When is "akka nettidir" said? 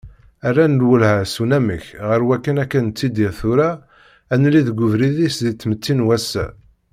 2.63-3.33